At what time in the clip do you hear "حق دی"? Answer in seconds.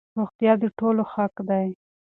1.13-1.67